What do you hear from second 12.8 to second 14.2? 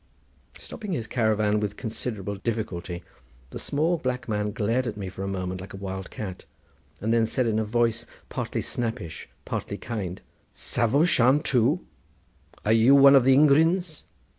one of the Ingrines?"